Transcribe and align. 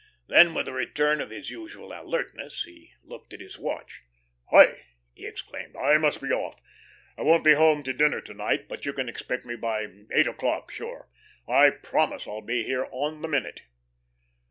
Then, 0.25 0.55
with 0.55 0.67
a 0.67 0.73
return 0.73 1.21
of 1.21 1.29
his 1.29 1.51
usual 1.51 1.93
alertness, 1.93 2.63
he 2.63 2.91
looked 3.03 3.33
at 3.33 3.39
his 3.39 3.59
watch. 3.59 4.01
"Hi!" 4.49 4.85
he 5.13 5.27
exclaimed. 5.27 5.75
"I 5.77 5.99
must 5.99 6.23
be 6.23 6.31
off. 6.31 6.59
I 7.15 7.21
won't 7.21 7.43
be 7.43 7.53
home 7.53 7.83
to 7.83 7.93
dinner 7.93 8.19
to 8.19 8.33
night. 8.33 8.67
But 8.67 8.83
you 8.83 8.93
can 8.93 9.07
expect 9.07 9.45
me 9.45 9.55
by 9.55 9.85
eight 10.11 10.25
o'clock, 10.25 10.71
sure. 10.71 11.07
I 11.47 11.69
promise 11.69 12.27
I'll 12.27 12.41
be 12.41 12.63
here 12.63 12.87
on 12.91 13.21
the 13.21 13.27
minute." 13.27 13.61